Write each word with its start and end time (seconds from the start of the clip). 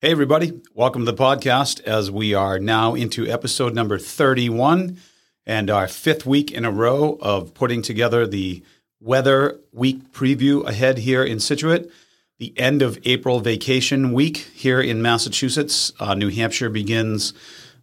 Hey, 0.00 0.12
everybody. 0.12 0.52
Welcome 0.74 1.04
to 1.04 1.10
the 1.10 1.18
podcast 1.20 1.80
as 1.80 2.08
we 2.08 2.32
are 2.32 2.60
now 2.60 2.94
into 2.94 3.26
episode 3.26 3.74
number 3.74 3.98
31 3.98 4.96
and 5.44 5.68
our 5.68 5.88
fifth 5.88 6.24
week 6.24 6.52
in 6.52 6.64
a 6.64 6.70
row 6.70 7.18
of 7.20 7.52
putting 7.52 7.82
together 7.82 8.24
the 8.24 8.62
weather 9.00 9.58
week 9.72 10.12
preview 10.12 10.64
ahead 10.64 10.98
here 10.98 11.24
in 11.24 11.40
Scituate. 11.40 11.90
The 12.38 12.56
end 12.56 12.80
of 12.80 13.00
April 13.06 13.40
vacation 13.40 14.12
week 14.12 14.36
here 14.54 14.80
in 14.80 15.02
Massachusetts. 15.02 15.92
Uh, 15.98 16.14
New 16.14 16.28
Hampshire 16.28 16.70
begins 16.70 17.34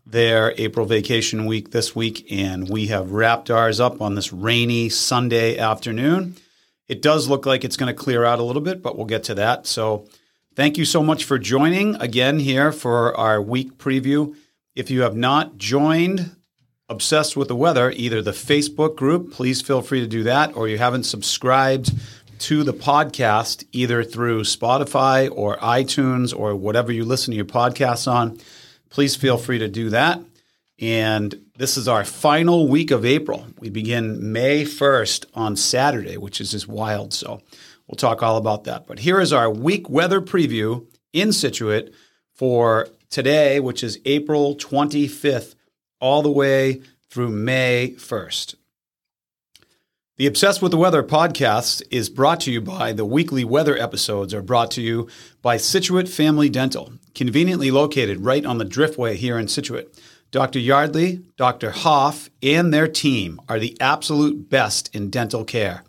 their 0.06 0.54
April 0.58 0.86
vacation 0.86 1.46
week 1.46 1.72
this 1.72 1.98
week, 1.98 2.26
and 2.32 2.70
we 2.70 2.88
have 2.88 3.12
wrapped 3.12 3.52
ours 3.52 3.82
up 3.82 4.02
on 4.02 4.16
this 4.16 4.32
rainy 4.32 4.88
Sunday 4.88 5.58
afternoon. 5.58 6.38
It 6.88 7.02
does 7.02 7.28
look 7.28 7.46
like 7.46 7.66
it's 7.66 7.76
going 7.76 7.94
to 7.94 8.04
clear 8.04 8.24
out 8.24 8.40
a 8.40 8.44
little 8.44 8.62
bit, 8.62 8.82
but 8.82 8.96
we'll 8.96 9.06
get 9.06 9.26
to 9.26 9.36
that. 9.36 9.68
So, 9.68 10.08
thank 10.56 10.78
you 10.78 10.86
so 10.86 11.04
much 11.04 11.24
for 11.24 11.38
joining 11.38 11.96
again 11.96 12.40
here 12.40 12.72
for 12.72 13.16
our 13.18 13.42
week 13.42 13.78
preview. 13.78 14.36
If 14.76 14.90
you 14.90 15.02
have 15.02 15.16
not 15.16 15.58
joined 15.58 16.36
Obsessed 16.88 17.36
with 17.36 17.48
the 17.48 17.56
Weather, 17.56 17.92
either 17.92 18.22
the 18.22 18.32
Facebook 18.32 18.96
group, 18.96 19.32
please 19.32 19.62
feel 19.62 19.82
free 19.82 20.02
to 20.02 20.08
do 20.08 20.24
that, 20.24 20.56
or 20.56 20.68
you 20.68 20.78
haven't 20.78 21.04
subscribed 21.04 21.92
to 22.40 22.64
the 22.64 22.74
podcast 22.74 23.66
either 23.72 24.04
through 24.04 24.42
Spotify 24.42 25.30
or 25.32 25.58
iTunes 25.58 26.38
or 26.38 26.56
whatever 26.56 26.92
you 26.92 27.06
listen 27.06 27.32
to 27.32 27.36
your 27.36 27.46
podcasts 27.46 28.12
on, 28.12 28.40
please 28.90 29.16
feel 29.16 29.38
free 29.38 29.60
to 29.60 29.68
do 29.68 29.90
that. 29.90 30.20
And 30.80 31.46
this 31.58 31.78
is 31.78 31.88
our 31.88 32.04
final 32.04 32.68
week 32.68 32.92
of 32.92 33.06
April. 33.06 33.48
We 33.60 33.70
begin 33.70 34.34
May 34.34 34.64
1st 34.64 35.26
on 35.34 35.56
Saturday, 35.56 36.18
which 36.18 36.42
is 36.42 36.52
just 36.52 36.68
wild. 36.68 37.14
So 37.14 37.42
we'll 37.88 37.96
talk 37.96 38.22
all 38.22 38.36
about 38.36 38.66
that. 38.66 38.86
But 38.86 39.00
here 39.00 39.22
is 39.22 39.32
our 39.32 39.50
week 39.50 39.90
weather 39.90 40.20
preview 40.20 40.86
in 41.14 41.32
Scituate 41.32 41.94
for 42.34 42.90
today, 43.10 43.62
which 43.62 43.84
is 43.84 44.00
April 44.04 44.56
25th, 44.56 45.56
all 46.02 46.22
the 46.22 46.32
way 46.32 46.82
through 47.10 47.30
May 47.30 47.94
1st. 47.98 48.56
The 50.18 50.28
Obsessed 50.28 50.62
with 50.62 50.72
the 50.72 50.78
Weather 50.78 51.04
podcast 51.04 51.82
is 51.92 52.10
brought 52.10 52.40
to 52.42 52.52
you 52.52 52.62
by 52.62 52.94
the 52.94 53.04
weekly 53.06 53.44
weather 53.44 53.78
episodes 53.78 54.34
are 54.34 54.42
brought 54.42 54.72
to 54.72 54.82
you 54.82 55.10
by 55.42 55.58
Scituate 55.58 56.08
Family 56.08 56.48
Dental, 56.50 56.94
conveniently 57.14 57.72
located 57.72 58.22
right 58.22 58.46
on 58.46 58.58
the 58.58 58.66
Driftway 58.66 59.16
here 59.16 59.38
in 59.38 59.48
Scituate. 59.48 59.94
Dr. 60.32 60.60
Yardley, 60.60 61.22
Dr. 61.38 61.72
Hoff, 61.72 62.30
and 62.44 62.74
their 62.74 62.88
team 62.88 63.40
are 63.48 63.60
the 63.60 63.78
absolute 63.80 64.50
best 64.50 64.94
in 64.94 65.10
dental 65.10 65.46
care. 65.46 65.84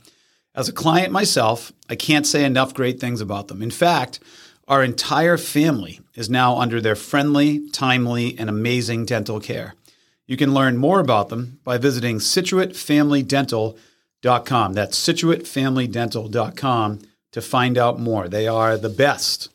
As 0.54 0.68
a 0.68 0.72
client 0.72 1.12
myself, 1.12 1.72
I 1.90 1.96
can't 1.96 2.26
say 2.26 2.44
enough 2.44 2.72
great 2.72 3.00
things 3.00 3.20
about 3.20 3.48
them. 3.48 3.60
In 3.60 3.70
fact, 3.70 4.20
our 4.68 4.82
entire 4.82 5.36
family 5.36 6.00
is 6.14 6.30
now 6.30 6.58
under 6.58 6.80
their 6.80 6.96
friendly, 6.96 7.70
timely, 7.70 8.36
and 8.38 8.48
amazing 8.48 9.04
dental 9.04 9.38
care. 9.38 9.74
You 10.26 10.36
can 10.36 10.54
learn 10.54 10.76
more 10.76 10.98
about 10.98 11.28
them 11.28 11.60
by 11.62 11.78
visiting 11.78 12.18
scituatefamilydental.com. 12.18 14.72
That's 14.72 15.08
scituatefamilydental.com 15.08 16.98
to 17.32 17.42
find 17.42 17.78
out 17.78 18.00
more. 18.00 18.28
They 18.28 18.48
are 18.48 18.76
the 18.76 18.88
best. 18.88 19.50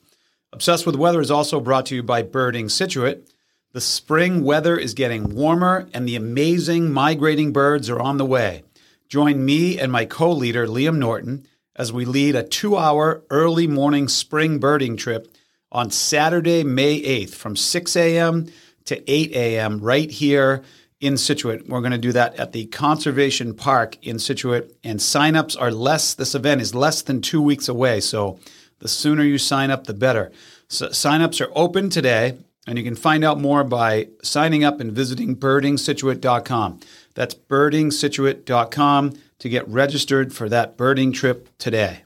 Obsessed 0.53 0.85
with 0.85 0.95
Weather 0.95 1.19
is 1.19 1.31
also 1.31 1.59
brought 1.59 1.87
to 1.87 1.95
you 1.95 2.03
by 2.03 2.21
Birding 2.21 2.69
Scituate. 2.69 3.27
The 3.73 3.81
spring 3.81 4.43
weather 4.43 4.77
is 4.77 4.93
getting 4.93 5.33
warmer 5.33 5.87
and 5.93 6.05
the 6.05 6.17
amazing 6.17 6.91
migrating 6.91 7.53
birds 7.53 7.89
are 7.89 8.01
on 8.01 8.17
the 8.17 8.25
way. 8.25 8.63
Join 9.07 9.45
me 9.45 9.79
and 9.79 9.89
my 9.89 10.03
co 10.03 10.29
leader, 10.33 10.67
Liam 10.67 10.97
Norton, 10.97 11.47
as 11.77 11.93
we 11.93 12.03
lead 12.03 12.35
a 12.35 12.43
two 12.43 12.75
hour 12.75 13.23
early 13.29 13.67
morning 13.67 14.09
spring 14.09 14.59
birding 14.59 14.97
trip 14.97 15.33
on 15.71 15.89
Saturday, 15.89 16.65
May 16.65 17.01
8th 17.01 17.33
from 17.33 17.55
6 17.55 17.95
a.m. 17.95 18.47
to 18.85 19.09
8 19.09 19.31
a.m. 19.31 19.79
right 19.79 20.11
here 20.11 20.63
in 20.99 21.15
Scituate. 21.15 21.69
We're 21.69 21.79
going 21.79 21.93
to 21.93 21.97
do 21.97 22.11
that 22.11 22.35
at 22.35 22.51
the 22.51 22.65
Conservation 22.65 23.53
Park 23.53 23.97
in 24.05 24.19
Scituate, 24.19 24.75
and 24.83 24.99
signups 24.99 25.59
are 25.59 25.71
less. 25.71 26.13
This 26.13 26.35
event 26.35 26.59
is 26.59 26.75
less 26.75 27.01
than 27.01 27.21
two 27.21 27.41
weeks 27.41 27.69
away, 27.69 28.01
so 28.01 28.37
the 28.79 28.89
sooner 28.89 29.23
you 29.23 29.37
sign 29.37 29.71
up, 29.71 29.85
the 29.85 29.93
better. 29.93 30.29
So 30.67 30.89
signups 30.89 31.39
are 31.39 31.51
open 31.55 31.89
today, 31.89 32.37
and 32.67 32.77
you 32.77 32.83
can 32.83 32.95
find 32.95 33.23
out 33.23 33.39
more 33.39 33.63
by 33.63 34.09
signing 34.21 34.63
up 34.63 34.79
and 34.79 34.91
visiting 34.91 35.35
birdingscituate.com. 35.35 36.79
That's 37.15 37.33
birdingscituate.com 37.33 39.13
to 39.39 39.49
get 39.49 39.67
registered 39.67 40.33
for 40.33 40.47
that 40.49 40.77
birding 40.77 41.11
trip 41.11 41.49
today. 41.57 42.03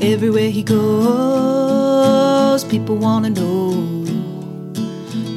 Everywhere 0.00 0.50
he 0.50 0.62
goes, 0.62 2.64
people 2.64 2.96
want 2.96 3.24
to 3.26 3.30
know 3.30 3.72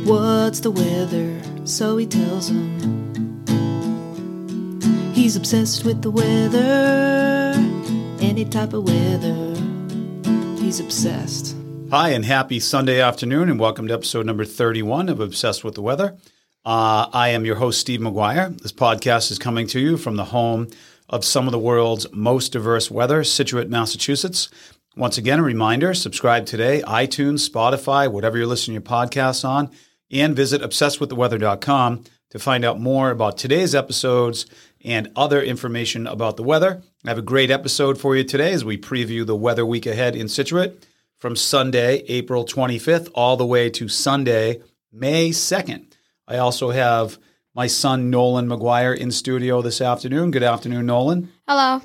what's 0.05 0.59
the 0.59 0.71
weather, 0.71 1.41
so 1.65 1.97
he 1.97 2.05
tells 2.05 2.47
them. 2.47 2.71
He's 5.13 5.35
obsessed 5.35 5.83
with 5.83 6.01
the 6.01 6.11
weather, 6.11 7.40
any 8.31 8.45
type 8.45 8.71
of 8.71 8.85
weather. 8.85 9.35
He's 10.57 10.79
obsessed. 10.79 11.53
Hi, 11.89 12.11
and 12.11 12.23
happy 12.23 12.61
Sunday 12.61 13.01
afternoon, 13.01 13.49
and 13.49 13.59
welcome 13.59 13.89
to 13.89 13.93
episode 13.93 14.25
number 14.25 14.45
31 14.45 15.09
of 15.09 15.19
Obsessed 15.19 15.65
with 15.65 15.75
the 15.75 15.81
Weather. 15.81 16.15
Uh, 16.63 17.07
I 17.11 17.27
am 17.27 17.43
your 17.43 17.57
host, 17.57 17.81
Steve 17.81 17.99
Maguire. 17.99 18.47
This 18.51 18.71
podcast 18.71 19.31
is 19.31 19.37
coming 19.37 19.67
to 19.67 19.81
you 19.81 19.97
from 19.97 20.15
the 20.15 20.23
home 20.23 20.69
of 21.09 21.25
some 21.25 21.45
of 21.45 21.51
the 21.51 21.59
world's 21.59 22.09
most 22.13 22.53
diverse 22.53 22.89
weather, 22.89 23.25
Scituate, 23.25 23.69
Massachusetts. 23.69 24.47
Once 24.95 25.17
again, 25.17 25.39
a 25.39 25.43
reminder 25.43 25.93
subscribe 25.93 26.45
today, 26.45 26.81
iTunes, 26.87 27.49
Spotify, 27.49 28.09
whatever 28.09 28.37
you're 28.37 28.47
listening 28.47 28.81
to 28.81 28.89
your 28.89 28.97
podcasts 28.97 29.43
on, 29.43 29.69
and 30.09 30.37
visit 30.37 30.61
obsessedwiththeweather.com 30.61 32.05
to 32.29 32.39
find 32.39 32.63
out 32.63 32.79
more 32.79 33.11
about 33.11 33.37
today's 33.37 33.75
episodes 33.75 34.45
and 34.85 35.11
other 35.17 35.41
information 35.41 36.07
about 36.07 36.37
the 36.37 36.43
weather. 36.43 36.81
I 37.03 37.09
have 37.09 37.17
a 37.17 37.23
great 37.23 37.49
episode 37.49 37.99
for 37.99 38.15
you 38.15 38.23
today 38.23 38.53
as 38.53 38.63
we 38.63 38.77
preview 38.77 39.25
the 39.25 39.35
weather 39.35 39.65
week 39.65 39.87
ahead 39.87 40.15
in 40.15 40.27
Scituate 40.27 40.85
from 41.17 41.35
Sunday, 41.35 42.03
April 42.07 42.45
25th, 42.45 43.09
all 43.15 43.35
the 43.37 43.45
way 43.45 43.71
to 43.71 43.87
Sunday, 43.87 44.61
May 44.91 45.31
2nd. 45.31 45.93
I 46.27 46.37
also 46.37 46.69
have 46.69 47.17
my 47.55 47.65
son 47.65 48.11
Nolan 48.11 48.47
Maguire 48.47 48.93
in 48.93 49.09
studio 49.09 49.63
this 49.63 49.81
afternoon. 49.81 50.29
Good 50.29 50.43
afternoon, 50.43 50.85
Nolan. 50.85 51.31
Hello. 51.47 51.81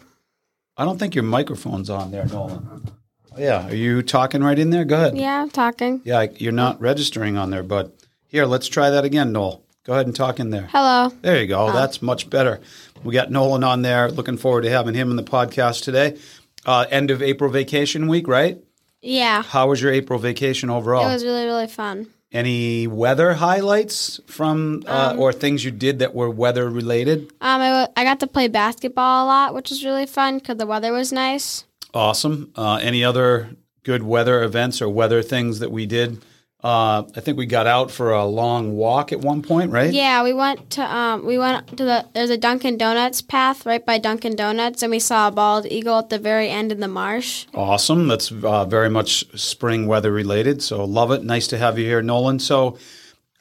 I 0.77 0.85
don't 0.85 0.99
think 0.99 1.15
your 1.15 1.25
microphone's 1.25 1.89
on 1.89 2.11
there, 2.11 2.27
Nolan. 2.27 2.93
Yeah, 3.39 3.69
are 3.69 3.75
you 3.75 4.03
talking 4.03 4.45
right 4.45 4.59
in 4.59 4.69
there? 4.69 4.85
Go 4.85 4.97
ahead. 4.97 5.17
Yeah, 5.17 5.41
I'm 5.41 5.49
talking. 5.49 6.03
Yeah, 6.05 6.27
you're 6.37 6.53
not 6.53 6.79
registering 6.79 7.39
on 7.39 7.49
there, 7.49 7.63
but 7.63 7.97
here, 8.29 8.45
let's 8.45 8.69
try 8.69 8.91
that 8.91 9.07
again, 9.07 9.33
Noel. 9.33 9.63
Go 9.87 9.93
ahead 9.93 10.07
and 10.07 10.17
talk 10.17 10.41
in 10.41 10.51
there. 10.51 10.69
Hello. 10.73 11.11
There 11.23 11.41
you 11.41 11.47
go. 11.47 11.71
That's 11.73 12.03
much 12.03 12.29
better. 12.29 12.61
We 13.05 13.15
got 13.15 13.31
Nolan 13.31 13.63
on 13.63 13.83
there. 13.83 14.11
Looking 14.11 14.37
forward 14.37 14.63
to 14.63 14.71
having 14.71 14.95
him 14.95 15.11
in 15.11 15.17
the 15.17 15.23
podcast 15.23 15.85
today. 15.85 16.19
Uh, 16.65 16.87
end 16.91 17.13
of 17.13 17.23
April 17.23 17.49
vacation 17.51 18.09
week, 18.09 18.27
right? 18.27 18.59
Yeah. 19.01 19.45
How 19.45 19.69
was 19.69 19.81
your 19.81 19.93
April 19.93 20.19
vacation 20.19 20.71
overall? 20.71 21.09
It 21.09 21.13
was 21.13 21.23
really, 21.25 21.45
really 21.45 21.69
fun. 21.69 22.09
Any 22.33 22.89
weather 22.89 23.35
highlights 23.35 24.19
from 24.27 24.83
uh, 24.89 25.15
or 25.17 25.33
things 25.33 25.65
you 25.65 25.71
did 25.71 26.01
that 26.01 26.13
were 26.13 26.29
weather 26.29 26.69
related? 26.69 27.21
Um, 27.41 27.61
I, 27.61 27.69
w- 27.69 27.87
I 27.97 28.03
got 28.03 28.19
to 28.21 28.27
play 28.27 28.49
basketball 28.49 29.25
a 29.25 29.27
lot, 29.27 29.55
which 29.55 29.71
was 29.71 29.85
really 29.85 30.07
fun 30.07 30.39
because 30.39 30.57
the 30.57 30.67
weather 30.67 30.93
was 30.93 31.13
nice. 31.13 31.65
Awesome. 31.95 32.51
Uh, 32.57 32.81
any 32.83 33.05
other 33.05 33.51
good 33.85 34.03
weather 34.03 34.43
events 34.43 34.83
or 34.83 34.89
weather 34.89 35.23
things 35.23 35.61
that 35.61 35.71
we 35.71 35.87
did? 35.87 36.25
Uh, 36.67 37.07
I 37.15 37.21
think 37.21 37.39
we 37.39 37.47
got 37.47 37.69
out 37.69 37.93
for 37.93 38.11
a 38.11 38.25
long 38.25 38.75
walk 38.75 39.13
at 39.13 39.21
one 39.21 39.41
point, 39.41 39.71
right? 39.71 39.93
Yeah, 39.93 40.25
we 40.25 40.33
went 40.33 40.69
to 40.71 40.83
um, 40.83 41.25
we 41.25 41.39
went 41.39 41.69
to 41.79 41.85
the 41.85 42.09
there's 42.13 42.31
a 42.31 42.37
Dunkin' 42.37 42.77
Donuts 42.77 43.23
path 43.23 43.65
right 43.65 43.87
by 43.87 43.99
Dunkin' 43.99 44.35
Donuts, 44.35 44.83
and 44.83 44.91
we 44.91 44.99
saw 44.99 45.29
a 45.29 45.31
bald 45.31 45.67
eagle 45.67 45.97
at 45.97 46.09
the 46.09 46.19
very 46.19 46.49
end 46.49 46.73
in 46.73 46.81
the 46.81 46.89
marsh. 46.89 47.47
Awesome. 47.55 48.09
That's 48.09 48.33
uh, 48.33 48.65
very 48.65 48.91
much 48.91 49.31
spring 49.39 49.87
weather 49.87 50.11
related. 50.11 50.61
So 50.61 50.85
love 50.85 51.13
it. 51.13 51.23
Nice 51.23 51.47
to 51.49 51.59
have 51.59 51.79
you 51.79 51.85
here, 51.85 52.03
Nolan. 52.03 52.41
So 52.41 52.77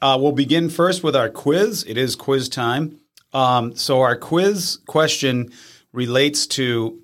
uh, 0.00 0.16
we'll 0.20 0.30
begin 0.30 0.70
first 0.70 1.02
with 1.02 1.16
our 1.16 1.28
quiz. 1.28 1.84
It 1.88 1.98
is 1.98 2.14
quiz 2.14 2.48
time. 2.48 3.00
Um, 3.32 3.74
so 3.74 4.02
our 4.02 4.14
quiz 4.14 4.78
question 4.86 5.50
relates 5.92 6.46
to 6.46 7.00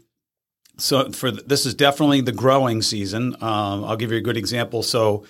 so 0.79 1.11
for 1.11 1.32
th- 1.32 1.47
this 1.47 1.67
is 1.67 1.75
definitely 1.75 2.20
the 2.20 2.31
growing 2.31 2.81
season. 2.81 3.35
Um, 3.41 3.82
I'll 3.82 3.97
give 3.97 4.12
you 4.12 4.19
a 4.19 4.23
good 4.29 4.37
example. 4.37 4.85
So 4.85 5.25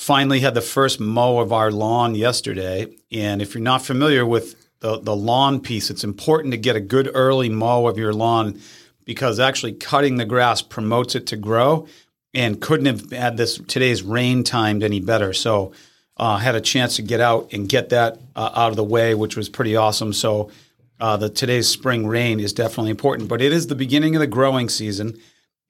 finally 0.00 0.40
had 0.40 0.54
the 0.54 0.62
first 0.62 0.98
mow 0.98 1.40
of 1.40 1.52
our 1.52 1.70
lawn 1.70 2.14
yesterday, 2.14 2.86
and 3.12 3.42
if 3.42 3.54
you're 3.54 3.62
not 3.62 3.82
familiar 3.82 4.24
with 4.24 4.56
the 4.80 4.98
the 4.98 5.14
lawn 5.14 5.60
piece, 5.60 5.90
it's 5.90 6.02
important 6.02 6.52
to 6.52 6.56
get 6.56 6.74
a 6.74 6.80
good 6.80 7.10
early 7.12 7.50
mow 7.50 7.86
of 7.86 7.98
your 7.98 8.14
lawn 8.14 8.58
because 9.04 9.38
actually 9.38 9.74
cutting 9.74 10.16
the 10.16 10.24
grass 10.24 10.62
promotes 10.62 11.14
it 11.14 11.26
to 11.26 11.36
grow, 11.36 11.86
and 12.32 12.62
couldn't 12.62 12.86
have 12.86 13.10
had 13.12 13.36
this 13.36 13.58
today's 13.68 14.02
rain 14.02 14.42
timed 14.42 14.82
any 14.82 15.00
better. 15.00 15.32
So. 15.32 15.72
Uh, 16.16 16.36
had 16.36 16.54
a 16.54 16.60
chance 16.60 16.96
to 16.96 17.02
get 17.02 17.18
out 17.18 17.50
and 17.54 17.66
get 17.66 17.88
that 17.88 18.18
uh, 18.36 18.50
out 18.54 18.68
of 18.68 18.76
the 18.76 18.84
way, 18.84 19.14
which 19.14 19.38
was 19.38 19.48
pretty 19.48 19.74
awesome. 19.74 20.12
So 20.12 20.50
uh, 21.00 21.16
the 21.16 21.30
today's 21.30 21.66
spring 21.66 22.06
rain 22.06 22.40
is 22.40 22.52
definitely 22.52 22.90
important. 22.90 23.26
But 23.26 23.40
it 23.40 23.52
is 23.52 23.68
the 23.68 23.74
beginning 23.74 24.16
of 24.16 24.20
the 24.20 24.26
growing 24.26 24.68
season, 24.68 25.18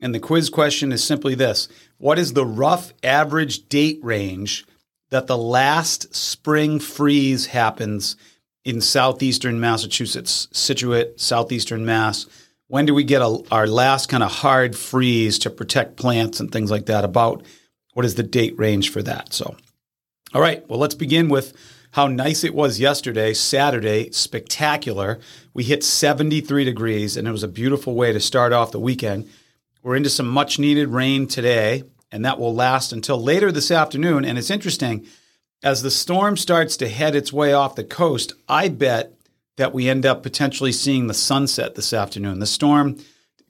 and 0.01 0.15
the 0.15 0.21
quiz 0.21 0.51
question 0.51 0.93
is 0.93 1.05
simply 1.05 1.35
this: 1.35 1.69
What 1.99 2.19
is 2.19 2.33
the 2.33 2.47
rough 2.47 2.93
average 3.03 3.69
date 3.69 4.01
range 4.03 4.67
that 5.11 5.27
the 5.27 5.39
last 5.39 6.15
spring 6.15 6.79
freeze 6.79 7.47
happens 7.47 8.17
in 8.65 8.81
southeastern 8.81 9.61
Massachusetts, 9.61 10.49
Scituate, 10.53 11.21
southeastern 11.21 11.85
Mass? 11.85 12.27
When 12.69 12.87
do 12.87 12.95
we 12.95 13.03
get 13.03 13.23
a, 13.23 13.43
our 13.51 13.67
last 13.67 14.09
kind 14.09 14.23
of 14.23 14.31
hard 14.31 14.77
freeze 14.77 15.39
to 15.41 15.51
protect 15.51 15.97
plants 15.97 16.39
and 16.39 16.53
things 16.53 16.71
like 16.71 16.87
that? 16.87 17.05
About 17.05 17.43
what 17.95 18.07
is 18.07 18.15
the 18.15 18.23
date 18.23 18.57
range 18.59 18.91
for 18.91 19.03
that? 19.03 19.33
So, 19.33 19.57
all 20.33 20.41
right, 20.41 20.67
well, 20.69 20.79
let's 20.79 20.95
begin 20.95 21.29
with 21.29 21.53
how 21.93 22.07
nice 22.07 22.45
it 22.45 22.55
was 22.55 22.79
yesterday, 22.79 23.35
Saturday, 23.35 24.11
spectacular. 24.13 25.19
We 25.53 25.65
hit 25.65 25.83
73 25.83 26.65
degrees, 26.65 27.17
and 27.17 27.27
it 27.27 27.33
was 27.33 27.43
a 27.43 27.49
beautiful 27.49 27.95
way 27.95 28.13
to 28.13 28.21
start 28.21 28.53
off 28.53 28.71
the 28.71 28.79
weekend. 28.79 29.29
We're 29.83 29.97
into 29.97 30.11
some 30.11 30.29
much 30.29 30.59
needed 30.59 30.89
rain 30.89 31.27
today, 31.27 31.85
and 32.13 32.25
that 32.25 32.39
will 32.39 32.55
last 32.55 32.93
until 32.93 33.23
later 33.23 33.51
this 33.51 33.71
afternoon. 33.71 34.25
And 34.25 34.37
it's 34.37 34.51
interesting, 34.51 35.07
as 35.63 35.83
the 35.83 35.91
storm 35.91 36.37
starts 36.37 36.77
to 36.79 36.89
head 36.89 37.15
its 37.15 37.33
way 37.33 37.53
off 37.53 37.77
the 37.77 37.85
coast, 37.85 38.35
I 38.49 38.69
bet 38.69 39.13
that 39.57 39.73
we 39.73 39.89
end 39.89 40.07
up 40.07 40.23
potentially 40.23 40.73
seeing 40.73 41.07
the 41.07 41.15
sunset 41.15 41.75
this 41.75 41.93
afternoon. 41.93 42.39
The 42.39 42.47
storm 42.47 42.99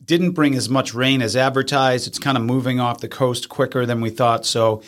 didn't 0.05 0.33
bring 0.33 0.55
as 0.55 0.69
much 0.69 0.95
rain 0.95 1.21
as 1.21 1.37
advertised. 1.37 2.07
It's 2.07 2.19
kind 2.19 2.37
of 2.37 2.45
moving 2.45 2.81
off 2.81 3.01
the 3.01 3.09
coast 3.09 3.49
quicker 3.49 3.85
than 3.85 4.01
we 4.01 4.11
thought. 4.11 4.47
So 4.47 4.83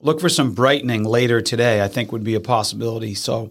look 0.00 0.20
for 0.20 0.28
some 0.28 0.52
brightening 0.52 1.04
later 1.04 1.40
today, 1.40 1.82
I 1.82 1.88
think 1.88 2.12
would 2.12 2.24
be 2.24 2.34
a 2.34 2.40
possibility. 2.40 3.14
So 3.14 3.50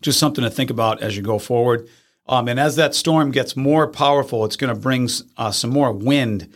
just 0.00 0.18
something 0.18 0.44
to 0.44 0.50
think 0.50 0.70
about 0.70 1.02
as 1.02 1.16
you 1.16 1.22
go 1.22 1.38
forward. 1.38 1.88
Um, 2.30 2.46
and 2.46 2.60
as 2.60 2.76
that 2.76 2.94
storm 2.94 3.32
gets 3.32 3.56
more 3.56 3.88
powerful, 3.88 4.44
it's 4.44 4.54
going 4.54 4.72
to 4.72 4.80
bring 4.80 5.08
uh, 5.36 5.50
some 5.50 5.70
more 5.70 5.92
wind 5.92 6.48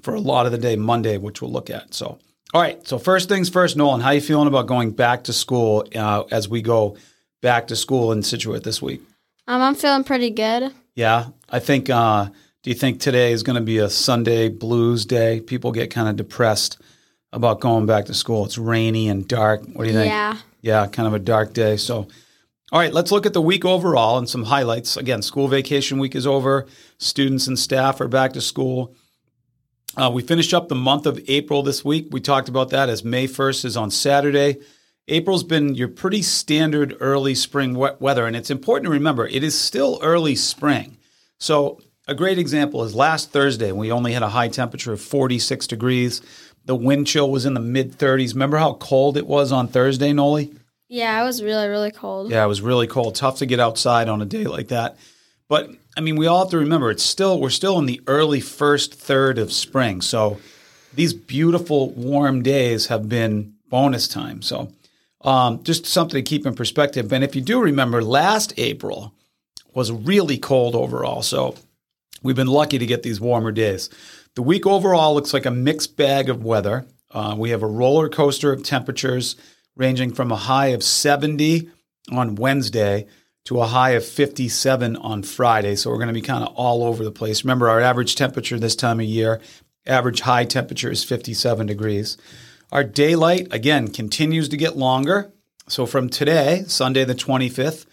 for 0.00 0.14
a 0.14 0.20
lot 0.20 0.46
of 0.46 0.52
the 0.52 0.58
day 0.58 0.74
Monday, 0.74 1.18
which 1.18 1.42
we'll 1.42 1.52
look 1.52 1.68
at. 1.68 1.92
So, 1.92 2.18
all 2.54 2.62
right. 2.62 2.84
So 2.88 2.98
first 2.98 3.28
things 3.28 3.50
first, 3.50 3.76
Nolan, 3.76 4.00
how 4.00 4.10
you 4.10 4.22
feeling 4.22 4.48
about 4.48 4.66
going 4.66 4.90
back 4.90 5.24
to 5.24 5.34
school 5.34 5.86
uh, 5.94 6.24
as 6.30 6.48
we 6.48 6.62
go 6.62 6.96
back 7.42 7.68
to 7.68 7.76
school 7.76 8.10
in 8.10 8.22
Scituate 8.22 8.62
this 8.62 8.80
week? 8.80 9.02
Um, 9.46 9.60
I'm 9.60 9.74
feeling 9.74 10.02
pretty 10.02 10.30
good. 10.30 10.72
Yeah, 10.94 11.28
I 11.48 11.58
think. 11.58 11.90
Uh, 11.90 12.30
do 12.62 12.70
you 12.70 12.74
think 12.74 12.98
today 12.98 13.32
is 13.32 13.42
going 13.42 13.56
to 13.56 13.62
be 13.62 13.78
a 13.78 13.88
Sunday 13.88 14.48
blues 14.48 15.06
day? 15.06 15.40
People 15.40 15.72
get 15.72 15.90
kind 15.90 16.08
of 16.08 16.16
depressed 16.16 16.80
about 17.32 17.60
going 17.60 17.86
back 17.86 18.06
to 18.06 18.14
school. 18.14 18.46
It's 18.46 18.58
rainy 18.58 19.08
and 19.08 19.28
dark. 19.28 19.62
What 19.74 19.84
do 19.84 19.90
you 19.90 19.96
think? 19.96 20.10
Yeah. 20.10 20.38
Yeah, 20.60 20.86
kind 20.86 21.06
of 21.06 21.14
a 21.14 21.20
dark 21.20 21.52
day. 21.52 21.76
So, 21.76 22.08
all 22.70 22.78
right, 22.78 22.92
let's 22.92 23.10
look 23.10 23.24
at 23.24 23.32
the 23.32 23.40
week 23.40 23.64
overall 23.64 24.18
and 24.18 24.28
some 24.28 24.44
highlights. 24.44 24.96
Again, 24.96 25.22
school 25.22 25.48
vacation 25.48 25.98
week 25.98 26.14
is 26.14 26.26
over. 26.26 26.66
Students 26.98 27.46
and 27.46 27.58
staff 27.58 28.00
are 28.00 28.08
back 28.08 28.34
to 28.34 28.42
school. 28.42 28.94
Uh, 29.96 30.10
we 30.12 30.20
finished 30.20 30.52
up 30.52 30.68
the 30.68 30.74
month 30.74 31.06
of 31.06 31.18
April 31.28 31.62
this 31.62 31.82
week. 31.82 32.08
We 32.10 32.20
talked 32.20 32.48
about 32.48 32.68
that 32.70 32.90
as 32.90 33.02
May 33.02 33.26
1st 33.26 33.64
is 33.64 33.76
on 33.76 33.90
Saturday. 33.90 34.58
April's 35.08 35.44
been 35.44 35.74
your 35.74 35.88
pretty 35.88 36.20
standard 36.20 36.94
early 37.00 37.34
spring 37.34 37.74
wet 37.74 38.02
weather, 38.02 38.26
and 38.26 38.36
it's 38.36 38.50
important 38.50 38.84
to 38.84 38.90
remember 38.90 39.26
it 39.26 39.42
is 39.42 39.58
still 39.58 39.98
early 40.02 40.36
spring. 40.36 40.98
So, 41.38 41.80
a 42.06 42.14
great 42.14 42.38
example 42.38 42.84
is 42.84 42.94
last 42.94 43.32
Thursday, 43.32 43.72
we 43.72 43.90
only 43.90 44.12
had 44.12 44.22
a 44.22 44.30
high 44.30 44.48
temperature 44.48 44.92
of 44.92 45.00
46 45.00 45.66
degrees. 45.66 46.20
The 46.66 46.74
wind 46.74 47.06
chill 47.06 47.30
was 47.30 47.46
in 47.46 47.54
the 47.54 47.60
mid 47.60 47.98
30s. 47.98 48.34
Remember 48.34 48.58
how 48.58 48.74
cold 48.74 49.16
it 49.16 49.26
was 49.26 49.52
on 49.52 49.68
Thursday, 49.68 50.12
Noli? 50.12 50.52
Yeah, 50.88 51.20
it 51.20 51.24
was 51.24 51.42
really, 51.42 51.68
really 51.68 51.90
cold. 51.90 52.30
Yeah, 52.30 52.44
it 52.44 52.48
was 52.48 52.62
really 52.62 52.86
cold. 52.86 53.14
Tough 53.14 53.38
to 53.38 53.46
get 53.46 53.60
outside 53.60 54.08
on 54.08 54.22
a 54.22 54.24
day 54.24 54.44
like 54.44 54.68
that. 54.68 54.96
But 55.48 55.70
I 55.96 56.00
mean, 56.00 56.16
we 56.16 56.26
all 56.26 56.40
have 56.40 56.50
to 56.50 56.58
remember 56.58 56.90
it's 56.90 57.02
still 57.02 57.40
we're 57.40 57.50
still 57.50 57.78
in 57.78 57.86
the 57.86 58.00
early 58.06 58.40
first 58.40 58.94
third 58.94 59.38
of 59.38 59.52
spring. 59.52 60.00
So 60.00 60.38
these 60.94 61.12
beautiful 61.12 61.90
warm 61.90 62.42
days 62.42 62.86
have 62.86 63.08
been 63.08 63.54
bonus 63.68 64.08
time. 64.08 64.42
So 64.42 64.72
um, 65.22 65.62
just 65.62 65.86
something 65.86 66.22
to 66.22 66.28
keep 66.28 66.46
in 66.46 66.54
perspective. 66.54 67.12
And 67.12 67.22
if 67.22 67.36
you 67.36 67.42
do 67.42 67.60
remember, 67.60 68.02
last 68.02 68.54
April 68.56 69.14
was 69.74 69.92
really 69.92 70.38
cold 70.38 70.74
overall. 70.74 71.22
So 71.22 71.54
we've 72.22 72.36
been 72.36 72.46
lucky 72.46 72.78
to 72.78 72.86
get 72.86 73.02
these 73.02 73.20
warmer 73.20 73.52
days. 73.52 73.90
The 74.34 74.42
week 74.42 74.66
overall 74.66 75.14
looks 75.14 75.34
like 75.34 75.46
a 75.46 75.50
mixed 75.50 75.96
bag 75.96 76.28
of 76.28 76.44
weather. 76.44 76.86
Uh, 77.10 77.34
we 77.38 77.50
have 77.50 77.62
a 77.62 77.66
roller 77.66 78.08
coaster 78.08 78.52
of 78.52 78.62
temperatures 78.62 79.36
ranging 79.78 80.12
from 80.12 80.30
a 80.30 80.36
high 80.36 80.68
of 80.68 80.82
70 80.82 81.70
on 82.10 82.34
Wednesday 82.34 83.06
to 83.44 83.62
a 83.62 83.66
high 83.66 83.90
of 83.90 84.04
57 84.04 84.96
on 84.96 85.22
Friday. 85.22 85.76
So 85.76 85.88
we're 85.88 85.96
going 85.96 86.08
to 86.08 86.12
be 86.12 86.20
kind 86.20 86.44
of 86.44 86.54
all 86.54 86.84
over 86.84 87.02
the 87.02 87.12
place. 87.12 87.44
Remember, 87.44 87.70
our 87.70 87.80
average 87.80 88.14
temperature 88.16 88.58
this 88.58 88.76
time 88.76 89.00
of 89.00 89.06
year, 89.06 89.40
average 89.86 90.20
high 90.20 90.44
temperature 90.44 90.90
is 90.90 91.04
57 91.04 91.66
degrees. 91.66 92.18
Our 92.70 92.84
daylight, 92.84 93.48
again, 93.50 93.88
continues 93.88 94.50
to 94.50 94.58
get 94.58 94.76
longer. 94.76 95.32
So 95.68 95.86
from 95.86 96.10
today, 96.10 96.64
Sunday 96.66 97.04
the 97.04 97.14
25th, 97.14 97.86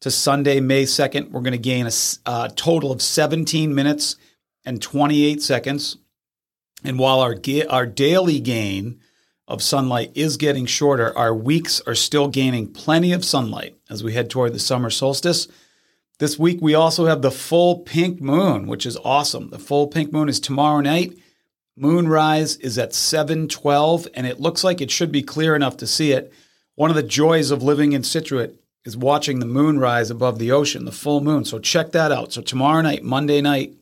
to 0.00 0.10
Sunday, 0.10 0.60
May 0.60 0.84
2nd, 0.84 1.30
we're 1.30 1.40
going 1.40 1.52
to 1.52 1.58
gain 1.58 1.86
a, 1.86 1.92
a 2.26 2.30
uh, 2.30 2.48
total 2.54 2.92
of 2.92 3.00
17 3.00 3.74
minutes 3.74 4.16
and 4.64 4.80
28 4.80 5.40
seconds. 5.40 5.96
And 6.84 6.98
while 6.98 7.20
our, 7.20 7.34
ga- 7.34 7.66
our 7.66 7.86
daily 7.86 8.38
gain 8.40 9.00
of 9.46 9.62
sunlight 9.62 10.10
is 10.14 10.36
getting 10.36 10.66
shorter, 10.66 11.16
our 11.16 11.34
weeks 11.34 11.80
are 11.86 11.94
still 11.94 12.28
gaining 12.28 12.72
plenty 12.72 13.12
of 13.12 13.24
sunlight 13.24 13.76
as 13.90 14.02
we 14.02 14.14
head 14.14 14.30
toward 14.30 14.52
the 14.52 14.58
summer 14.58 14.90
solstice. 14.90 15.48
This 16.18 16.38
week, 16.38 16.58
we 16.62 16.74
also 16.74 17.06
have 17.06 17.22
the 17.22 17.30
full 17.30 17.80
pink 17.80 18.20
moon, 18.20 18.66
which 18.66 18.86
is 18.86 18.96
awesome. 19.04 19.50
The 19.50 19.58
full 19.58 19.88
pink 19.88 20.12
moon 20.12 20.28
is 20.28 20.40
tomorrow 20.40 20.80
night. 20.80 21.18
Moonrise 21.76 22.56
is 22.56 22.78
at 22.78 22.92
7:12 22.92 24.06
and 24.14 24.26
it 24.26 24.40
looks 24.40 24.62
like 24.62 24.80
it 24.80 24.92
should 24.92 25.10
be 25.10 25.22
clear 25.22 25.56
enough 25.56 25.76
to 25.78 25.86
see 25.86 26.12
it. 26.12 26.32
One 26.76 26.90
of 26.90 26.96
the 26.96 27.02
joys 27.02 27.50
of 27.50 27.62
living 27.64 27.92
in 27.92 28.04
Scituate 28.04 28.54
is 28.84 28.96
watching 28.96 29.40
the 29.40 29.46
moon 29.46 29.80
rise 29.80 30.10
above 30.10 30.38
the 30.38 30.52
ocean, 30.52 30.84
the 30.84 30.92
full 30.92 31.20
moon. 31.20 31.44
So 31.44 31.58
check 31.58 31.90
that 31.92 32.12
out. 32.12 32.32
So 32.32 32.42
tomorrow 32.42 32.80
night, 32.80 33.02
Monday 33.02 33.40
night, 33.40 33.74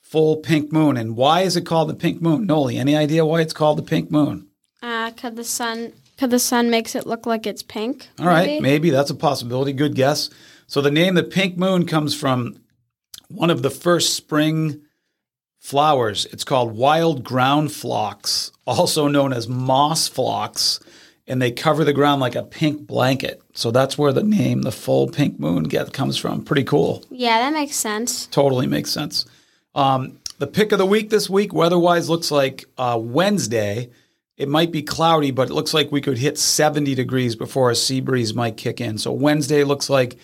full 0.00 0.36
pink 0.36 0.72
moon. 0.72 0.96
And 0.96 1.16
why 1.16 1.40
is 1.40 1.56
it 1.56 1.64
called 1.64 1.88
the 1.88 1.94
pink 1.94 2.20
moon? 2.20 2.46
Noli, 2.46 2.76
any 2.76 2.94
idea 2.96 3.24
why 3.24 3.40
it's 3.40 3.52
called 3.52 3.78
the 3.78 3.82
pink 3.82 4.10
moon? 4.10 4.47
Could 5.18 5.36
the 5.36 5.44
sun 5.44 5.92
could 6.16 6.30
the 6.30 6.38
sun 6.38 6.70
makes 6.70 6.94
it 6.94 7.06
look 7.06 7.26
like 7.26 7.46
it's 7.46 7.62
pink? 7.62 8.08
All 8.18 8.26
right, 8.26 8.46
maybe? 8.46 8.60
maybe 8.60 8.90
that's 8.90 9.10
a 9.10 9.14
possibility. 9.14 9.72
Good 9.72 9.94
guess. 9.94 10.30
So 10.66 10.80
the 10.80 10.90
name 10.90 11.14
the 11.14 11.22
pink 11.22 11.56
moon 11.56 11.86
comes 11.86 12.14
from 12.14 12.60
one 13.28 13.50
of 13.50 13.62
the 13.62 13.70
first 13.70 14.14
spring 14.14 14.82
flowers. 15.58 16.26
It's 16.26 16.44
called 16.44 16.76
wild 16.76 17.24
ground 17.24 17.72
phlox, 17.72 18.52
also 18.66 19.08
known 19.08 19.32
as 19.32 19.48
moss 19.48 20.08
phlox, 20.08 20.80
and 21.26 21.42
they 21.42 21.50
cover 21.50 21.84
the 21.84 21.92
ground 21.92 22.20
like 22.20 22.34
a 22.34 22.42
pink 22.42 22.86
blanket. 22.86 23.42
So 23.54 23.70
that's 23.70 23.98
where 23.98 24.12
the 24.12 24.22
name, 24.22 24.62
the 24.62 24.72
full 24.72 25.08
pink 25.08 25.38
moon, 25.38 25.64
get 25.64 25.92
comes 25.92 26.16
from. 26.16 26.44
Pretty 26.44 26.64
cool. 26.64 27.04
Yeah, 27.10 27.38
that 27.38 27.52
makes 27.52 27.76
sense. 27.76 28.26
Totally 28.26 28.66
makes 28.66 28.90
sense. 28.90 29.26
Um, 29.74 30.18
the 30.38 30.46
pick 30.46 30.72
of 30.72 30.78
the 30.78 30.86
week 30.86 31.10
this 31.10 31.28
week, 31.28 31.52
weather-wise, 31.52 32.08
looks 32.08 32.30
like 32.30 32.64
uh, 32.78 32.98
Wednesday. 33.00 33.90
It 34.38 34.48
might 34.48 34.70
be 34.70 34.82
cloudy, 34.82 35.32
but 35.32 35.50
it 35.50 35.54
looks 35.54 35.74
like 35.74 35.90
we 35.90 36.00
could 36.00 36.16
hit 36.16 36.38
70 36.38 36.94
degrees 36.94 37.34
before 37.34 37.70
a 37.70 37.74
sea 37.74 38.00
breeze 38.00 38.32
might 38.32 38.56
kick 38.56 38.80
in. 38.80 38.96
So 38.96 39.12
Wednesday 39.12 39.64
looks 39.64 39.90
like 39.90 40.16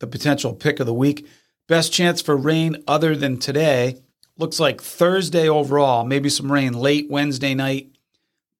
the 0.00 0.08
potential 0.08 0.52
pick 0.52 0.80
of 0.80 0.86
the 0.86 0.92
week. 0.92 1.26
Best 1.68 1.92
chance 1.92 2.20
for 2.20 2.36
rain 2.36 2.82
other 2.88 3.14
than 3.14 3.38
today 3.38 4.02
looks 4.36 4.58
like 4.58 4.82
Thursday 4.82 5.48
overall, 5.48 6.04
maybe 6.04 6.28
some 6.28 6.50
rain 6.50 6.72
late 6.72 7.08
Wednesday 7.08 7.54
night, 7.54 7.92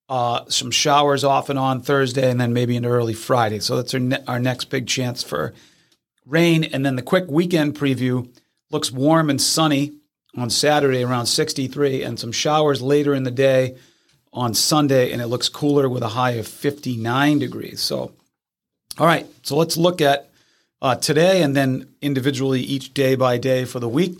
uh, 0.09 0.45
some 0.49 0.71
showers 0.71 1.25
off 1.25 1.51
and 1.51 1.59
on 1.59 1.81
Thursday, 1.81 2.31
and 2.31 2.41
then 2.41 2.53
maybe 2.53 2.77
into 2.77 2.89
early 2.89 3.15
Friday. 3.15 3.59
So 3.59 3.75
that's 3.75 3.95
our, 3.95 4.01
ne- 4.01 4.25
our 4.29 4.39
next 4.39 4.67
big 4.67 4.87
chance 4.87 5.25
for 5.25 5.53
rain. 6.25 6.63
And 6.63 6.87
then 6.87 6.95
the 6.95 7.03
quick 7.03 7.25
weekend 7.29 7.75
preview 7.75 8.33
looks 8.71 8.93
warm 8.93 9.31
and 9.31 9.41
sunny 9.41 9.95
on 10.37 10.49
Saturday 10.49 11.03
around 11.03 11.27
63, 11.27 12.05
and 12.05 12.21
some 12.21 12.31
showers 12.31 12.81
later 12.81 13.15
in 13.15 13.25
the 13.25 13.33
day 13.33 13.77
on 14.33 14.55
Sunday, 14.55 15.12
and 15.12 15.21
it 15.21 15.27
looks 15.27 15.49
cooler 15.49 15.89
with 15.89 16.03
a 16.03 16.09
high 16.09 16.33
of 16.33 16.47
59 16.47 17.39
degrees. 17.39 17.81
So, 17.81 18.12
all 18.99 19.07
right, 19.07 19.27
so 19.43 19.57
let's 19.57 19.77
look 19.77 20.01
at 20.01 20.31
uh, 20.81 20.97
today 20.97 21.43
and 21.43 21.55
then 21.55 21.89
individually 22.01 22.61
each 22.61 22.95
day 22.95 23.15
by 23.15 23.39
day 23.39 23.65
for 23.65 23.79
the 23.79 23.89
week. 23.89 24.19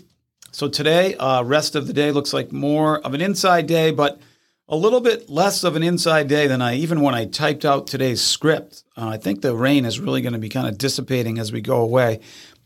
So 0.51 0.69
today, 0.69 1.15
uh, 1.15 1.43
rest 1.43 1.75
of 1.75 1.87
the 1.87 1.93
day 1.93 2.11
looks 2.11 2.31
like 2.31 2.51
more 2.51 2.99
of 2.99 3.13
an 3.13 3.21
inside 3.21 3.65
day, 3.65 3.91
but 3.91 4.21
a 4.69 4.75
little 4.77 5.01
bit 5.01 5.29
less 5.29 5.63
of 5.63 5.75
an 5.75 5.83
inside 5.83 6.27
day 6.27 6.47
than 6.47 6.61
I 6.61 6.75
even 6.75 7.01
when 7.01 7.15
I 7.15 7.25
typed 7.25 7.65
out 7.65 7.87
today's 7.87 8.21
script. 8.21 8.83
Uh, 8.95 9.07
I 9.07 9.17
think 9.17 9.41
the 9.41 9.55
rain 9.55 9.83
is 9.83 9.99
really 9.99 10.21
going 10.21 10.33
to 10.33 10.39
be 10.39 10.49
kind 10.49 10.67
of 10.67 10.77
dissipating 10.77 11.37
as 11.37 11.51
we 11.51 11.59
go 11.59 11.81
away, 11.81 12.21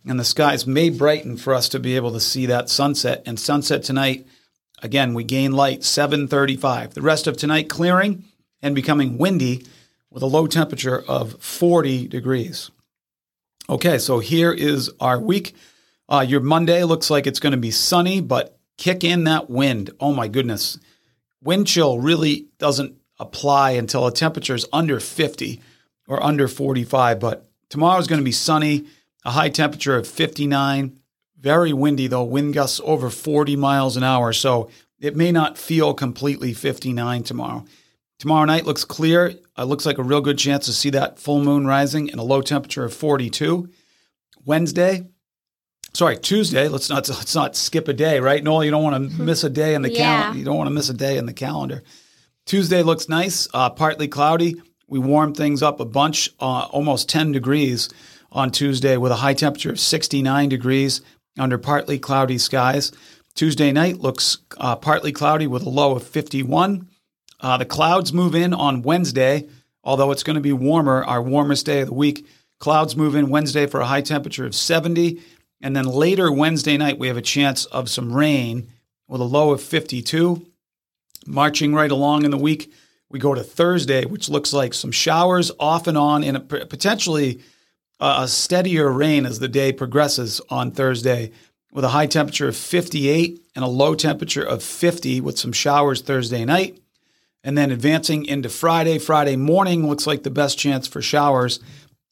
and 0.06 0.20
the 0.20 0.26
skies 0.26 0.68
may 0.68 0.90
brighten 0.90 1.38
for 1.38 1.54
us 1.54 1.70
to 1.70 1.80
be 1.80 1.96
able 1.96 2.12
to 2.12 2.20
see 2.20 2.46
that 2.46 2.70
sunset. 2.70 3.24
And 3.26 3.40
sunset 3.40 3.84
tonight, 3.84 4.28
again, 4.82 5.14
we 5.14 5.24
gain 5.24 5.52
light 5.52 5.84
7:35. 5.84 6.94
The 6.94 7.02
rest 7.02 7.28
of 7.28 7.38
tonight 7.38 7.70
clearing 7.70 8.26
and 8.62 8.76
becoming 8.76 9.18
windy 9.18 9.66
with 10.10 10.24
a 10.24 10.28
low 10.28 10.48
temperature 10.48 11.04
of 11.08 11.42
40 11.42 12.08
degrees. 12.08 12.72
Okay, 13.70 13.98
so 13.98 14.20
here 14.20 14.52
is 14.52 14.90
our 15.00 15.20
week. 15.20 15.54
Uh, 16.10 16.26
your 16.28 16.40
Monday 16.40 16.84
looks 16.84 17.10
like 17.10 17.28
it's 17.28 17.40
going 17.40 17.52
to 17.52 17.58
be 17.58 17.72
sunny, 17.72 18.22
but 18.22 18.58
kick 18.78 19.04
in 19.04 19.26
that 19.26 19.50
wind. 19.50 19.92
Oh 20.00 20.14
my 20.14 20.28
goodness. 20.28 20.80
Wind 21.44 21.68
chill 21.68 22.00
really 22.00 22.48
doesn't 22.60 22.96
apply 23.20 23.72
until 23.72 24.08
a 24.08 24.14
temperature 24.14 24.56
is 24.56 24.66
under 24.72 25.00
50 25.00 25.62
or 26.08 26.24
under 26.24 26.48
45. 26.48 27.20
But 27.20 27.50
tomorrow 27.70 28.00
is 28.00 28.08
going 28.08 28.22
to 28.22 28.26
be 28.26 28.32
sunny, 28.32 28.86
a 29.26 29.32
high 29.32 29.50
temperature 29.50 29.98
of 29.98 30.08
59. 30.08 30.98
Very 31.40 31.72
windy 31.74 32.08
though, 32.08 32.24
wind 32.24 32.54
gusts 32.54 32.82
over 32.84 33.10
40 33.10 33.56
miles 33.56 33.96
an 33.98 34.04
hour. 34.04 34.34
So 34.34 34.70
it 35.00 35.16
may 35.16 35.32
not 35.32 35.58
feel 35.58 35.94
completely 35.94 36.54
59 36.54 37.24
tomorrow. 37.24 37.66
Tomorrow 38.20 38.46
night 38.46 38.66
looks 38.66 38.84
clear. 38.84 39.28
It 39.28 39.64
looks 39.66 39.86
like 39.86 40.00
a 40.00 40.04
real 40.04 40.22
good 40.22 40.40
chance 40.40 40.66
to 40.66 40.74
see 40.74 40.90
that 40.92 41.20
full 41.20 41.44
moon 41.44 41.68
rising 41.68 42.10
and 42.10 42.20
a 42.20 42.24
low 42.24 42.42
temperature 42.42 42.84
of 42.84 42.94
42. 42.94 43.70
Wednesday, 44.46 45.04
sorry, 45.94 46.18
Tuesday. 46.18 46.68
Let's 46.68 46.90
not 46.90 47.08
let's 47.10 47.36
not 47.36 47.56
skip 47.56 47.88
a 47.88 47.94
day, 47.94 48.20
right? 48.20 48.44
Noel, 48.44 48.64
you 48.64 48.72
don't 48.72 48.84
want 48.84 49.12
to 49.12 49.18
miss 49.22 49.44
a 49.44 49.50
day 49.50 49.76
in 49.76 49.84
the 49.84 49.92
Yeah. 49.92 49.98
calendar. 49.98 50.40
You 50.40 50.46
don't 50.46 50.58
want 50.58 50.68
to 50.68 50.74
miss 50.74 50.90
a 50.90 50.94
day 50.96 51.18
in 51.18 51.26
the 51.28 51.34
calendar. 51.34 51.84
Tuesday 52.46 52.82
looks 52.82 53.10
nice, 53.10 53.48
uh, 53.54 53.70
partly 53.70 54.08
cloudy. 54.08 54.56
We 54.88 55.00
warm 55.00 55.34
things 55.34 55.62
up 55.62 55.80
a 55.82 55.86
bunch, 55.86 56.30
uh, 56.40 56.68
almost 56.72 57.10
10 57.10 57.34
degrees 57.34 57.90
on 58.32 58.52
Tuesday 58.52 58.96
with 58.96 59.12
a 59.12 59.18
high 59.18 59.34
temperature 59.34 59.70
of 59.70 59.80
69 59.80 60.48
degrees 60.50 61.02
under 61.38 61.58
partly 61.58 62.00
cloudy 62.00 62.38
skies. 62.38 62.92
Tuesday 63.36 63.72
night 63.72 64.00
looks 64.00 64.40
uh, 64.58 64.76
partly 64.76 65.12
cloudy 65.12 65.48
with 65.48 65.64
a 65.64 65.70
low 65.70 65.96
of 65.96 66.04
51. 66.04 66.88
Uh, 67.40 67.58
the 67.58 67.66
clouds 67.66 68.12
move 68.12 68.34
in 68.34 68.54
on 68.54 68.82
Wednesday, 68.82 69.48
although 69.84 70.12
it's 70.12 70.24
going 70.24 70.36
to 70.36 70.42
be 70.42 70.54
warmer, 70.54 71.04
our 71.04 71.22
warmest 71.22 71.66
day 71.66 71.82
of 71.82 71.88
the 71.88 71.94
week. 71.94 72.26
Clouds 72.60 72.96
move 72.96 73.16
in 73.16 73.30
Wednesday 73.30 73.68
for 73.68 73.80
a 73.80 73.86
high 73.86 74.02
temperature 74.02 74.46
of 74.46 74.56
70. 74.56 75.22
And 75.62 75.76
then 75.76 75.86
later 75.86 76.32
Wednesday 76.32 76.78
night, 76.78 76.98
we 76.98 77.08
have 77.08 77.18
a 77.18 77.22
chance 77.22 77.66
of 77.66 77.90
some 77.90 78.12
rain 78.12 78.72
with 79.08 79.22
a 79.22 79.26
low 79.26 79.52
of 79.52 79.62
52. 79.62 80.46
Marching 81.26 81.74
right 81.74 81.92
along 81.92 82.26
in 82.26 82.32
the 82.32 82.38
week, 82.38 82.72
we 83.10 83.20
go 83.20 83.34
to 83.34 83.44
Thursday, 83.44 84.06
which 84.06 84.30
looks 84.30 84.54
like 84.54 84.74
some 84.74 84.92
showers 84.92 85.52
off 85.60 85.88
and 85.88 85.98
on, 85.98 86.24
and 86.24 86.38
a, 86.38 86.40
potentially 86.40 87.42
a 88.00 88.28
steadier 88.28 88.92
rain 88.92 89.26
as 89.26 89.40
the 89.40 89.48
day 89.48 89.74
progresses 89.74 90.42
on 90.50 90.72
Thursday, 90.72 91.32
with 91.72 91.84
a 91.84 91.90
high 91.90 92.08
temperature 92.08 92.48
of 92.48 92.56
58 92.56 93.42
and 93.56 93.64
a 93.64 93.68
low 93.68 93.96
temperature 93.96 94.44
of 94.44 94.64
50, 94.64 95.22
with 95.22 95.38
some 95.38 95.52
showers 95.52 96.02
Thursday 96.02 96.46
night. 96.46 96.80
And 97.44 97.58
then 97.58 97.72
advancing 97.72 98.26
into 98.26 98.50
Friday, 98.50 99.00
Friday 99.00 99.36
morning 99.36 99.88
looks 99.88 100.08
like 100.08 100.24
the 100.24 100.30
best 100.30 100.58
chance 100.58 100.88
for 100.88 101.02
showers, 101.02 101.60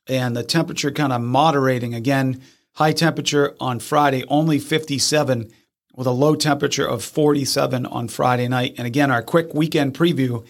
and 0.07 0.35
the 0.35 0.43
temperature 0.43 0.91
kind 0.91 1.13
of 1.13 1.21
moderating 1.21 1.93
again. 1.93 2.41
High 2.73 2.93
temperature 2.93 3.55
on 3.59 3.79
Friday, 3.79 4.23
only 4.27 4.59
57 4.59 5.51
with 5.95 6.07
a 6.07 6.11
low 6.11 6.35
temperature 6.35 6.85
of 6.85 7.03
47 7.03 7.85
on 7.85 8.07
Friday 8.09 8.47
night. 8.47 8.75
And 8.77 8.85
again, 8.85 9.11
our 9.11 9.23
quick 9.23 9.53
weekend 9.53 9.93
preview 9.93 10.45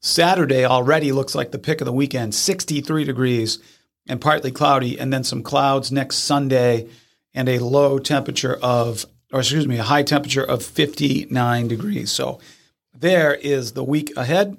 Saturday 0.00 0.64
already 0.64 1.10
looks 1.10 1.34
like 1.34 1.50
the 1.50 1.58
pick 1.58 1.80
of 1.80 1.86
the 1.86 1.92
weekend 1.92 2.34
63 2.34 3.04
degrees 3.04 3.58
and 4.06 4.20
partly 4.20 4.50
cloudy, 4.50 4.98
and 4.98 5.12
then 5.12 5.24
some 5.24 5.42
clouds 5.42 5.90
next 5.90 6.18
Sunday 6.18 6.88
and 7.32 7.48
a 7.48 7.58
low 7.58 7.98
temperature 7.98 8.56
of, 8.62 9.06
or 9.32 9.40
excuse 9.40 9.66
me, 9.66 9.78
a 9.78 9.84
high 9.84 10.02
temperature 10.02 10.44
of 10.44 10.62
59 10.62 11.68
degrees. 11.68 12.10
So 12.10 12.38
there 12.92 13.34
is 13.34 13.72
the 13.72 13.84
week 13.84 14.16
ahead. 14.16 14.56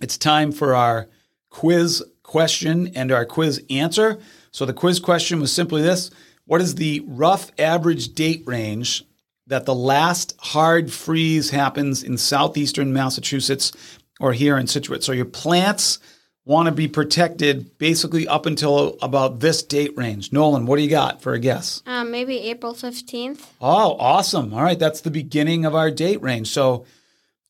It's 0.00 0.18
time 0.18 0.50
for 0.50 0.74
our 0.74 1.08
quiz 1.50 2.02
question 2.22 2.88
and 2.96 3.12
our 3.12 3.24
quiz 3.24 3.64
answer. 3.70 4.18
So 4.50 4.64
the 4.64 4.72
quiz 4.72 4.98
question 4.98 5.40
was 5.40 5.52
simply 5.52 5.82
this 5.82 6.10
What 6.46 6.60
is 6.60 6.74
the 6.74 7.04
rough 7.06 7.52
average 7.58 8.14
date 8.14 8.42
range 8.46 9.04
that 9.46 9.66
the 9.66 9.74
last 9.74 10.34
hard 10.38 10.90
freeze 10.92 11.50
happens 11.50 12.02
in 12.02 12.18
southeastern 12.18 12.92
Massachusetts 12.92 13.72
or 14.18 14.32
here 14.32 14.58
in 14.58 14.66
Scituate? 14.66 15.04
So 15.04 15.12
your 15.12 15.26
plants 15.26 16.00
want 16.44 16.66
to 16.66 16.72
be 16.72 16.88
protected 16.88 17.78
basically 17.78 18.28
up 18.28 18.46
until 18.46 18.98
about 19.00 19.40
this 19.40 19.62
date 19.62 19.96
range. 19.96 20.32
Nolan, 20.32 20.66
what 20.66 20.76
do 20.76 20.82
you 20.82 20.90
got 20.90 21.22
for 21.22 21.32
a 21.32 21.38
guess? 21.38 21.82
Um, 21.86 22.10
maybe 22.10 22.38
April 22.38 22.74
15th. 22.74 23.40
Oh, 23.60 23.96
awesome. 23.98 24.52
All 24.52 24.62
right, 24.62 24.78
that's 24.78 25.00
the 25.00 25.10
beginning 25.10 25.64
of 25.64 25.74
our 25.74 25.90
date 25.90 26.20
range. 26.20 26.48
So 26.48 26.84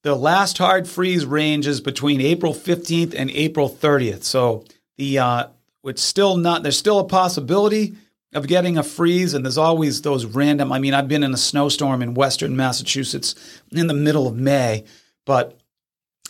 the 0.02 0.14
last 0.14 0.58
hard 0.58 0.86
freeze 0.86 1.26
range 1.26 1.66
is 1.66 1.80
between 1.80 2.20
April 2.20 2.54
15th 2.54 3.14
and 3.16 3.30
April 3.30 3.68
30th. 3.68 4.22
So 4.22 4.64
the 4.96 5.18
uh 5.18 5.46
it's 5.82 6.02
still 6.02 6.36
not 6.36 6.62
there's 6.62 6.78
still 6.78 6.98
a 6.98 7.04
possibility 7.04 7.96
of 8.32 8.46
getting 8.46 8.78
a 8.78 8.82
freeze 8.82 9.34
and 9.34 9.44
there's 9.44 9.58
always 9.58 10.02
those 10.02 10.24
random 10.24 10.70
I 10.70 10.78
mean 10.78 10.94
I've 10.94 11.08
been 11.08 11.24
in 11.24 11.34
a 11.34 11.38
snowstorm 11.38 12.00
in 12.00 12.14
western 12.14 12.54
Massachusetts 12.54 13.34
in 13.72 13.88
the 13.88 13.94
middle 13.94 14.28
of 14.28 14.36
May, 14.36 14.84
but 15.24 15.58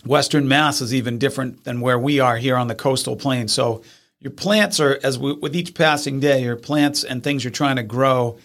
Western 0.07 0.49
Mass 0.49 0.81
is 0.81 0.95
even 0.95 1.19
different 1.19 1.65
than 1.65 1.81
where 1.81 1.99
we 1.99 2.21
are 2.21 2.37
here 2.37 2.57
on 2.57 2.69
the 2.69 2.75
coastal 2.75 3.17
plain. 3.17 3.49
So 3.49 3.83
your 4.21 4.33
plants 4.33 4.81
are, 4.81 4.99
as 5.03 5.19
we, 5.19 5.33
with 5.33 5.55
each 5.55 5.75
passing 5.75 6.21
day, 6.21 6.43
your 6.43 6.57
plants 6.57 7.05
and 7.05 7.23
things 7.23 7.45
you're 7.45 7.51
trying 7.51 7.77
to 7.77 7.83
grow 7.83 8.39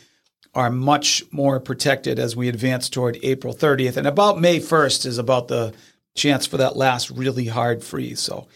are 0.54 0.70
much 0.70 1.24
more 1.32 1.60
protected 1.60 2.20
as 2.20 2.36
we 2.36 2.50
advance 2.50 2.90
toward 2.90 3.20
April 3.24 3.54
30th. 3.54 3.98
And 3.98 4.08
about 4.08 4.40
May 4.40 4.60
1st 4.60 5.06
is 5.06 5.18
about 5.18 5.48
the 5.48 5.74
chance 6.16 6.46
for 6.46 6.58
that 6.58 6.76
last 6.76 7.10
really 7.10 7.46
hard 7.46 7.84
freeze. 7.84 8.20
So 8.20 8.48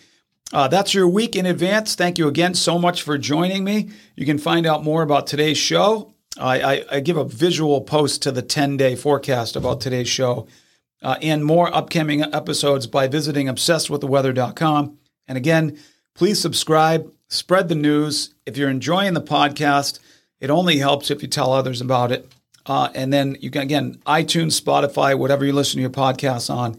uh, 0.51 0.67
that's 0.67 0.93
your 0.93 1.07
week 1.07 1.35
in 1.35 1.45
advance. 1.45 1.95
Thank 1.95 2.17
you 2.17 2.27
again 2.27 2.55
so 2.55 2.77
much 2.77 3.03
for 3.03 3.17
joining 3.17 3.63
me. 3.63 3.89
You 4.15 4.25
can 4.25 4.37
find 4.37 4.65
out 4.65 4.83
more 4.83 5.01
about 5.01 5.27
today's 5.27 5.57
show. 5.57 6.13
I, 6.37 6.61
I, 6.61 6.85
I 6.91 6.99
give 6.99 7.17
a 7.17 7.23
visual 7.23 7.81
post 7.81 8.23
to 8.23 8.31
the 8.31 8.41
10 8.41 8.77
day 8.77 8.95
forecast 8.95 9.55
about 9.55 9.81
today's 9.81 10.09
show 10.09 10.47
uh, 11.03 11.17
and 11.21 11.45
more 11.45 11.73
upcoming 11.75 12.23
episodes 12.23 12.87
by 12.87 13.07
visiting 13.07 13.47
obsessedwiththeweather.com. 13.47 14.97
And 15.27 15.37
again, 15.37 15.77
please 16.15 16.39
subscribe, 16.39 17.11
spread 17.27 17.67
the 17.67 17.75
news. 17.75 18.33
If 18.45 18.57
you're 18.57 18.69
enjoying 18.69 19.13
the 19.13 19.21
podcast, 19.21 19.99
it 20.39 20.49
only 20.49 20.77
helps 20.77 21.11
if 21.11 21.21
you 21.21 21.27
tell 21.27 21.51
others 21.51 21.81
about 21.81 22.11
it. 22.11 22.31
Uh, 22.65 22.89
and 22.95 23.11
then 23.11 23.35
you 23.41 23.51
can, 23.51 23.61
again, 23.61 23.95
iTunes, 24.05 24.59
Spotify, 24.59 25.17
whatever 25.17 25.45
you 25.45 25.51
listen 25.51 25.77
to 25.77 25.81
your 25.81 25.89
podcasts 25.89 26.53
on, 26.53 26.77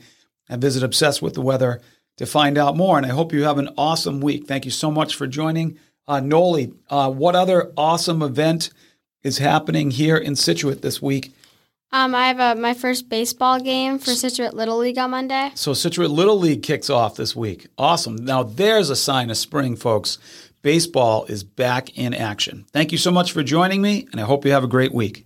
and 0.48 0.60
visit 0.60 0.82
Obsessed 0.82 1.20
with 1.20 1.34
the 1.34 1.42
Weather 1.42 1.80
to 2.16 2.26
find 2.26 2.56
out 2.56 2.76
more. 2.76 2.96
And 2.96 3.04
I 3.04 3.10
hope 3.10 3.32
you 3.32 3.44
have 3.44 3.58
an 3.58 3.70
awesome 3.76 4.20
week. 4.20 4.46
Thank 4.46 4.64
you 4.64 4.70
so 4.70 4.90
much 4.90 5.14
for 5.14 5.26
joining. 5.26 5.78
Uh, 6.06 6.20
Noli, 6.20 6.72
uh, 6.88 7.10
what 7.10 7.34
other 7.34 7.72
awesome 7.76 8.22
event 8.22 8.70
is 9.22 9.38
happening 9.38 9.90
here 9.90 10.16
in 10.16 10.36
Scituate 10.36 10.82
this 10.82 11.02
week? 11.02 11.33
Um, 11.94 12.12
I 12.12 12.26
have 12.26 12.40
a, 12.40 12.60
my 12.60 12.74
first 12.74 13.08
baseball 13.08 13.60
game 13.60 14.00
for 14.00 14.10
Scituate 14.10 14.52
Little 14.52 14.78
League 14.78 14.98
on 14.98 15.12
Monday. 15.12 15.52
So 15.54 15.74
Scituate 15.74 16.10
Little 16.10 16.36
League 16.36 16.64
kicks 16.64 16.90
off 16.90 17.14
this 17.14 17.36
week. 17.36 17.68
Awesome. 17.78 18.16
Now 18.16 18.42
there's 18.42 18.90
a 18.90 18.96
sign 18.96 19.30
of 19.30 19.36
spring, 19.36 19.76
folks. 19.76 20.18
Baseball 20.62 21.24
is 21.26 21.44
back 21.44 21.96
in 21.96 22.12
action. 22.12 22.66
Thank 22.72 22.90
you 22.90 22.98
so 22.98 23.12
much 23.12 23.30
for 23.30 23.44
joining 23.44 23.80
me, 23.80 24.08
and 24.10 24.20
I 24.20 24.24
hope 24.24 24.44
you 24.44 24.50
have 24.50 24.64
a 24.64 24.66
great 24.66 24.92
week. 24.92 25.24